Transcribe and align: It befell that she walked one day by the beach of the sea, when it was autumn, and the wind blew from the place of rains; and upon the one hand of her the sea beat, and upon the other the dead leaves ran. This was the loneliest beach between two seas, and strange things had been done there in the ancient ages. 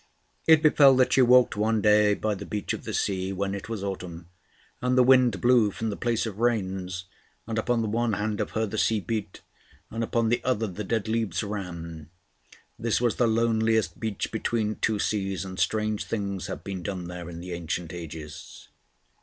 It 0.47 0.63
befell 0.63 0.95
that 0.95 1.13
she 1.13 1.21
walked 1.21 1.55
one 1.55 1.79
day 1.79 2.15
by 2.15 2.33
the 2.33 2.43
beach 2.47 2.73
of 2.73 2.85
the 2.85 2.91
sea, 2.95 3.31
when 3.31 3.53
it 3.53 3.69
was 3.69 3.83
autumn, 3.83 4.29
and 4.81 4.97
the 4.97 5.03
wind 5.03 5.39
blew 5.41 5.69
from 5.69 5.91
the 5.91 5.95
place 5.95 6.25
of 6.25 6.39
rains; 6.39 7.05
and 7.45 7.59
upon 7.59 7.83
the 7.83 7.87
one 7.87 8.13
hand 8.13 8.41
of 8.41 8.49
her 8.53 8.65
the 8.65 8.79
sea 8.79 8.99
beat, 8.99 9.41
and 9.91 10.03
upon 10.03 10.29
the 10.29 10.43
other 10.43 10.65
the 10.65 10.83
dead 10.83 11.07
leaves 11.07 11.43
ran. 11.43 12.09
This 12.79 12.99
was 12.99 13.17
the 13.17 13.27
loneliest 13.27 13.99
beach 13.99 14.31
between 14.31 14.77
two 14.77 14.97
seas, 14.97 15.45
and 15.45 15.59
strange 15.59 16.05
things 16.05 16.47
had 16.47 16.63
been 16.63 16.81
done 16.81 17.07
there 17.07 17.29
in 17.29 17.39
the 17.39 17.51
ancient 17.53 17.93
ages. 17.93 18.69